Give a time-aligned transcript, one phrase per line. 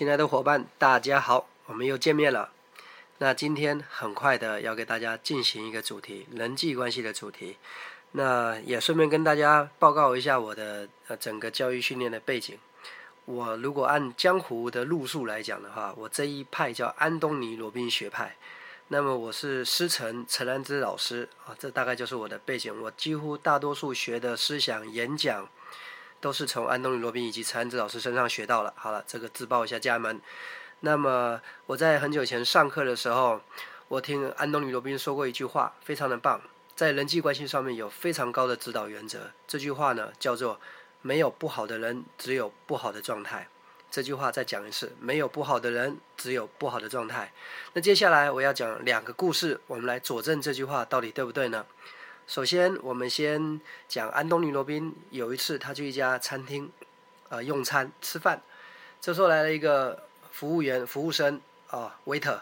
[0.00, 2.50] 亲爱的伙伴，大家好，我们又见面了。
[3.18, 7.58] 那今天很快的要给大家进行一个主题，人际关系的主题。
[8.12, 12.58] 那也顺便跟大家报告一下我的呃整个教育训练的背景。
[13.26, 18.34] 我如果按江湖的路数来讲的话，我这一派叫安东尼罗宾学派。
[18.88, 22.74] 那么我是师承陈安之老师啊，这大概就是我的背景。
[22.80, 25.46] 我几乎大多数学的思想演讲，
[26.20, 28.72] 都是从安东尼罗宾以及陈安之老师身上学到了。
[28.76, 30.20] 好了，这个自报一下家门。
[30.80, 33.40] 那么我在很久前上课的时候，
[33.88, 36.40] 我听安东尼罗宾说过一句话，非常的棒。
[36.76, 39.30] 在人际关系上面有非常高的指导原则。
[39.46, 40.58] 这句话呢叫做
[41.02, 43.48] “没有不好的人，只有不好的状态”。
[43.90, 47.32] 这句话再讲一次：没有不好的人，只有不好的状态。
[47.72, 51.66] 那接下来我要讲两个故事，我们来佐证这句话到底对不对呢？
[52.30, 56.70] 首先，我们先讲安东尼罗宾有一次他去一家餐厅，
[57.28, 58.40] 呃，用餐吃饭，
[59.00, 61.40] 这时候来了一个服务员、服务生
[61.70, 62.38] 啊，waiter，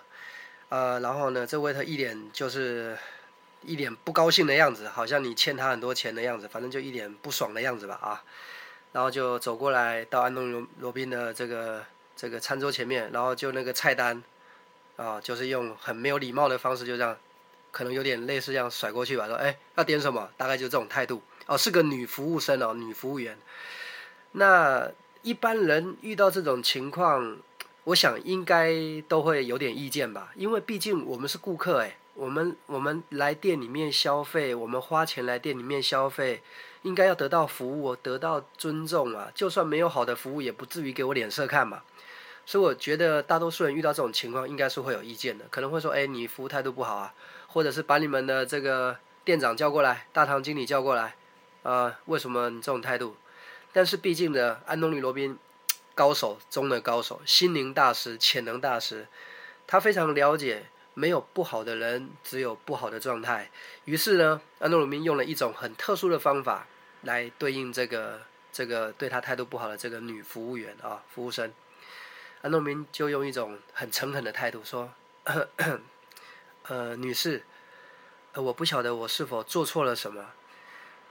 [0.69, 2.99] 呃，然后呢，这 waiter 一脸就是。
[3.63, 8.23] 一脸不高兴的样子，好像你欠他很多钱的样子，反正就一脸不爽的样子吧啊。
[8.93, 14.23] 然后就走过来到安东尼罗宾的这个这个餐桌前面，然后就那个菜单
[14.97, 17.17] 啊，就是用很没有礼貌的方式就这样，
[17.71, 20.29] 可能有点类似这样甩过去吧，说哎要点什么？
[20.37, 23.39] 大概就这种态度哦，是个女服务生哦，女服务员。
[24.33, 24.91] 那
[25.23, 27.39] 一般人遇到这种情况，
[27.85, 28.73] 我想应该
[29.09, 31.97] 都会有点意见吧，因为毕竟我们是顾客哎。
[32.15, 36.43] 我们我们来店里面消费，我们花钱来店里面消费，
[36.83, 39.31] 应该要得到服务，得到尊重啊！
[39.37, 41.81] 就算没有好的服务，也不至于给我脸色看嘛。
[42.49, 47.13] 所以我觉得大多数人遇到这种情况，应该是会有意见的，可能会说：“哎，你服务态度不好啊，
[47.47, 51.15] 或者是把你们的这个店长叫过来，大堂经理叫过来，
[51.63, 53.15] 啊，为什么你这种态度？”
[53.71, 55.37] 但是毕竟呢，安东尼罗宾，
[55.95, 59.07] 高手中的高手，心灵大师、潜能大师，
[59.67, 60.69] 他非常了解。
[60.95, 63.51] 没有不好的人，只有不好的状态。
[63.85, 66.67] 于是呢，安东鲁宾用了一种很特殊的方法
[67.03, 71.53] 来对应这个这个对他态度不好的这个女服务员啊，服务生。
[72.41, 74.93] 安东鲁宾就用一种很诚恳的态度说
[76.69, 77.43] ：“呃，女士，
[78.33, 80.25] 呃，我不晓得我是否做错了什么，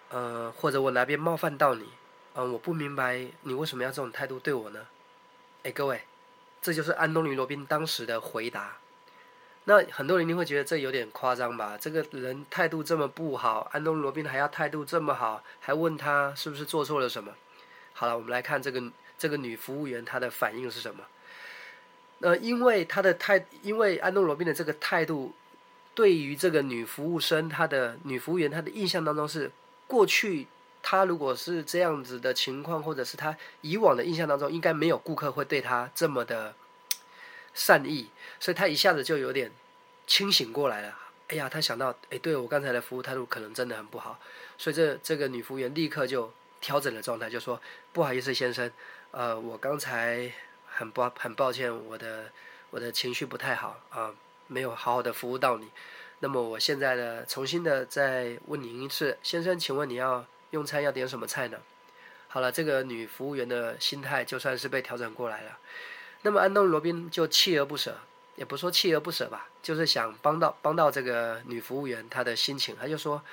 [0.10, 1.90] 呃，或者我哪边冒犯到你，
[2.34, 4.88] 嗯，我不明白你为什么要这种态度对我呢？”
[5.64, 6.04] 哎，各位，
[6.62, 8.78] 这就是安东尼罗宾当时的回答。
[9.66, 11.78] 那很多人一定会觉得这有点夸张吧？
[11.78, 17.34] 这个人态度这么不好，安东尼罗宾还要态度这么好，还问他是不是做错了什么？
[17.92, 18.82] 好了，我们来看这个
[19.18, 21.04] 这个女服务员她的反应是什么？
[22.20, 25.34] 呃，因为他的态，因为安东罗宾的这个态度，
[25.94, 29.52] 对于这个女服务生，她的女服务员，她的印象当中是
[29.88, 30.48] 过去
[30.82, 36.54] 她如果是这样子的情况，或者是她以往的印象当中，应该没有顾客会对她这么的。
[37.60, 39.52] 善意，所以他一下子就有点
[40.06, 40.96] 清醒过来了。
[41.30, 44.20] 哎呀，他想到，哎，对我刚才的服务态度可能真的很不好，
[44.60, 47.60] 所以这这个女服务员立刻就调整了状态，就说
[47.92, 48.70] ：“不好意思，先生，
[49.10, 50.32] 呃，我刚才
[50.78, 52.32] 很不很抱歉，我的
[52.70, 54.14] 我的情绪不太好啊，
[54.46, 55.68] 没有好好的服务到你。
[56.20, 61.58] 那么我现在呢，重新的再问您一次，先生，请问你要用餐要点什么菜呢？
[62.28, 65.58] 好了，这个女服务员的心态就算是被调整过来了。”
[66.22, 67.98] 那么安东尼罗宾就锲而不舍，
[68.36, 72.76] 也不说锲而不舍吧，就是想帮到帮到这个女服务员她的心情。
[72.80, 73.24] 他就说，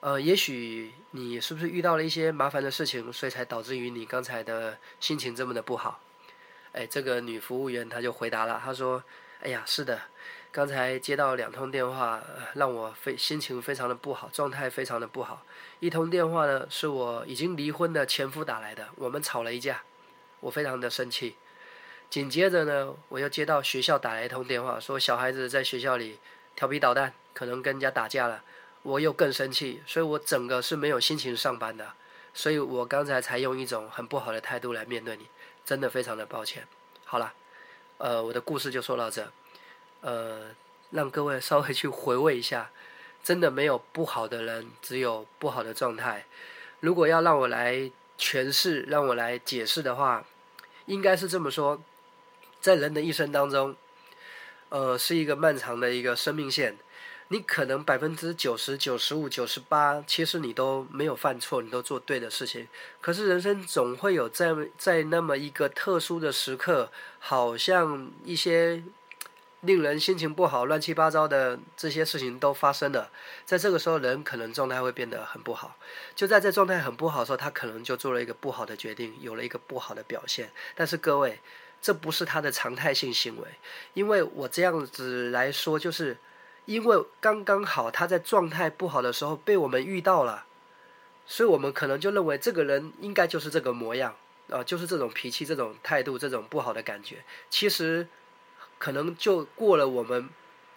[0.00, 6.00] 呃，也许你是不是遇到了一些麻烦的事情，所以才导致于你刚才的心情这么的不好？
[6.74, 9.02] 哎，这个女服务员她就回答了，她说，
[9.40, 10.00] 哎呀，是的，
[10.50, 12.20] 刚才接到两通电话，
[12.54, 15.44] 让我非心情非常的不好，状态非常的不好。
[15.78, 19.82] 一通电话呢，是我已经离婚的前夫打来的，我们吵了一架，
[20.40, 21.36] 我非常的生气。
[22.10, 26.18] 紧接着呢，我又接到学校打来一通电话，说小孩子在学校里
[26.56, 28.42] 调皮捣蛋，可能跟人家打架了。
[28.82, 31.92] 我又更生气，所以我整个是没有心情上班的。
[32.34, 35.26] 所以我刚才才用一种很不好的态度来面对你，
[35.64, 36.66] 真的非常的抱歉。
[37.04, 37.32] 好了，
[37.98, 39.30] 呃，我的故事就说到这，
[40.00, 40.50] 呃，
[40.90, 42.70] 让各位稍微去回味一下，
[43.22, 46.26] 真的没有不好的人，只有不好的状态。
[46.80, 50.24] 如果要让我来诠释，让我来解释的话，
[50.86, 51.82] 应该是这么说。
[52.60, 53.76] 在人的一生当中，
[54.68, 56.76] 呃，是一个漫长的一个生命线。
[57.28, 62.68] 你可能百分之九十九、十五、九十八，其实你都没有犯错，你都做对的事情。
[63.00, 68.82] 可是人生总会有在在那么一个特殊的时刻，好像一些
[69.62, 73.10] 令人心情不好、乱七八糟的这些事情都发生了。
[73.44, 75.76] 在这个时候，人可能状态会变得很不好。
[76.14, 80.50] 就在这状态很不好的时候，他可能就做了一个不好的决定，有了一个不好的表现。
[80.74, 81.40] 但是各位。
[81.82, 83.46] 这不是他的常态性行为。
[83.92, 86.16] 因为我这样子来说，就是
[86.66, 90.46] 因为刚刚好他在状态不好的时候被我们遇到了，
[91.26, 94.14] 所以我们可能就认为这个人应该就是这个模样
[94.50, 97.24] 啊，就是这种脾气、这种态度、这种不好的感觉。
[97.50, 98.08] 其实
[98.78, 100.28] 可能就过了我们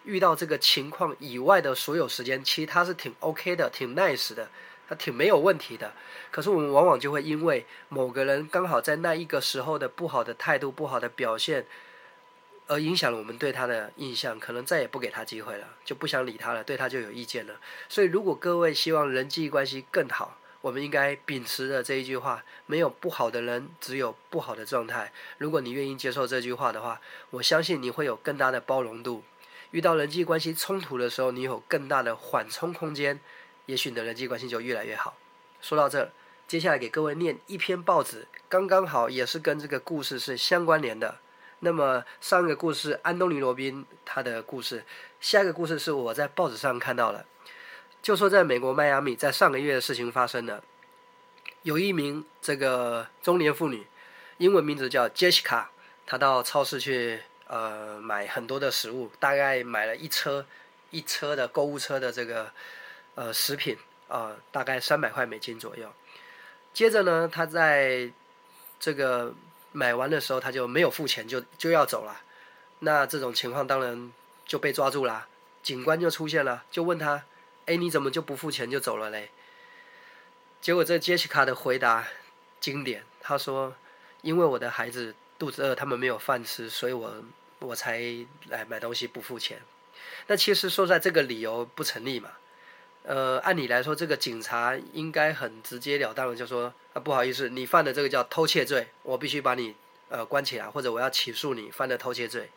[0.04, 4.48] 遇到这个情况以外的所有时间，其实他是挺 OK 的，挺 nice 的。
[4.90, 5.92] 他挺没有问题的，
[6.30, 11.66] 可是我们往往就会因为某个人刚好在那一个时候的不好的态度、不好的表现，
[12.68, 17.54] 而影响了我们对他的印象，可能再也不给他机会了，就不想理他了，对他就有意见了。
[17.88, 25.12] 所以，如果各位希望人际关系更好，我们应该秉持着这一句话：没有不好的人，只有不好的状态。
[25.38, 27.00] 如果你愿意接受这句话的话，
[27.30, 29.22] 我相信你会有更大的包容度。
[29.70, 33.18] 遇到人际关系冲突的时候，你有更大的缓冲空间。
[33.66, 35.16] 也许你的人际关系就越来越好。
[35.60, 36.10] 说到这，
[36.46, 41.18] 接下来给各位念一篇报纸，刚刚好也是跟这个故事是相关联的。
[41.60, 44.84] 那么上一个故事安东尼罗宾他的故事，
[45.20, 47.24] 下一个故事是我在报纸上看到了，
[48.02, 50.62] 就说在美国迈阿密，在上个月的事情发生了，
[51.62, 53.86] 有一名这个中年妇女，
[54.38, 55.66] 英文名字叫 Jessica，
[56.06, 60.46] 她到超市去呃买很多的食物，大概买了一车
[60.90, 62.52] 一车的购物车的这个。
[63.14, 63.76] 呃，食品
[64.06, 65.92] 啊，大概三百块美金左右。
[66.72, 68.08] 接着呢，他在
[68.78, 69.34] 这个
[69.72, 72.22] 买完的时候，他就没有付钱，就就要走了。
[72.80, 74.12] 那这种情况当然
[74.46, 75.26] 就被抓住了，
[75.62, 77.24] 警官就出现了，就问他
[77.66, 79.30] ：“哎，你怎么就不付钱就走了嘞？”
[80.60, 82.06] 结果这杰西卡的回答
[82.60, 83.74] 经典，他说
[84.22, 87.12] ：“因为我的孩子肚子饿，他们没有饭吃，所以我
[87.60, 88.00] 我才
[88.48, 89.60] 来买东西不付钱。”
[90.26, 92.30] 那其实说在这个理由不成立嘛。
[93.08, 99.74] 呃，按理来说，这个警察应该很直截了当的就说：“啊，不好意思，你犯的这个叫偷窃罪，我必须把你
[100.10, 102.50] 呃关起来，或者我要起诉你犯的偷窃罪。”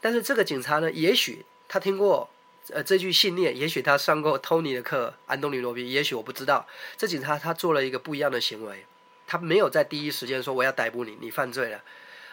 [0.00, 2.30] 但是这个警察呢，也许他听过
[2.68, 6.68] 呃这句信念，也许他上过托尼的课，安东尼罗宾，也许我不知道。
[6.96, 8.86] 这警察他做了一个不一样的行为，
[9.26, 11.82] 他没有在第一时间说我要逮捕你，你犯罪了，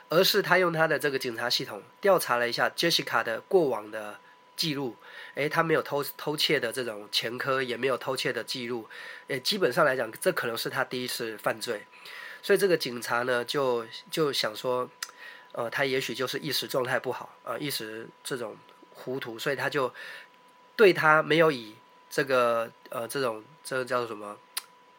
[0.09, 4.19] 而是他用他的这个警察系统调查了一下杰西卡的过往的。
[4.57, 4.97] 记录，
[5.35, 8.89] 诶，他没有偷偷窃的这种前科，也没有偷窃的记录，
[9.27, 11.85] 诶，基本上来讲，这可能是他第一次犯罪，
[12.41, 14.89] 所以这个警察呢，就就想说，
[15.51, 18.57] 呃，他也许就是一时状态不好啊，一时这种
[18.95, 19.93] 糊涂，所以他就
[20.75, 21.75] 对他没有以
[22.09, 24.35] 这个呃这种这个叫做什么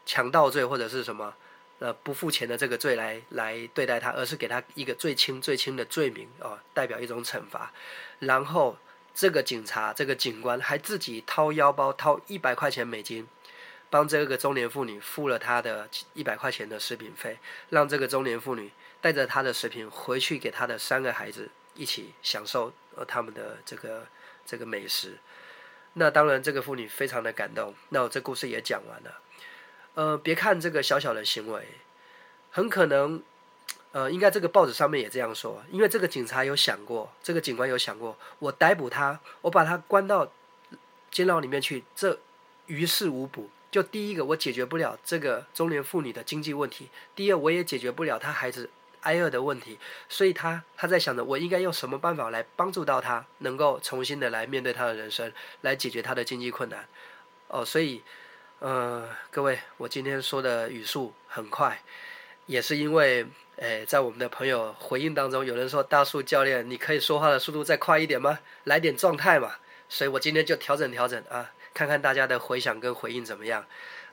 [0.06, 1.34] 强盗罪或者是什么
[1.80, 7.72] 呃不付钱的这个罪来来对待他，而是给他一个最轻最轻的罪名啊，代表一种惩罚，
[8.20, 8.78] 然后。
[9.18, 13.26] 这个警察，这个警官还自己掏腰包掏一百块钱美金，
[13.90, 18.70] 帮这个中年妇女付了她的一百块钱的食品费，让这个中年妇女
[19.00, 24.06] 带着她的食品回去给她的三个孩子一起享受呃他们的这个
[24.46, 25.18] 这个美食。
[25.94, 27.74] 那当然，这个妇女非常的感动。
[27.88, 29.20] 那我这故事也讲完了。
[29.94, 31.66] 呃，别看这个小小的行为，
[32.52, 33.20] 很可能。
[33.92, 40.30] 呃，应该这个报纸上面也这样说，因为这个警察有想过，这个警官有想过，我逮捕他，我把他关到
[41.10, 42.18] 监牢里面去，这
[42.66, 43.48] 于事无补。
[43.70, 48.70] 就第一个，我解决不了这个中年妇女的经济问题；第二，我也解决不了他孩子
[49.02, 49.78] 挨饿的问题。
[50.08, 56.86] 所以他他在想着，我应该用什么办法来帮助到他，能够重新的来面对他的人生，来解决他的经济困难。
[57.48, 58.02] 哦，所以，
[58.60, 61.82] 呃，各位，我今天说的语速很快。
[62.48, 63.26] 也是因为，
[63.56, 68.40] 诶，在我们的朋友回应当中，有人说大树教练，你可以说话的速度再快一点吗？
[68.64, 69.56] 来点状态嘛。
[69.88, 73.64] 所以我今天就调整调整啊，看看大家的回响跟回应怎么样。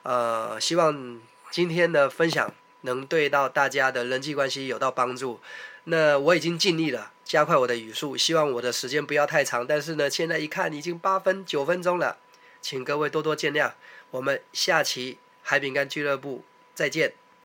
[0.04, 5.40] 呃，希望今天的分享能对到大家的人际关系有到帮助。
[5.86, 9.66] 那我已经尽力了，加快我的语速，希望我的时间不要太长。
[9.66, 12.18] 但是呢，现在一看已经八分九分钟了，
[12.62, 13.72] 请各位多多见谅。
[14.12, 17.14] 我们下期海饼干俱乐部再见。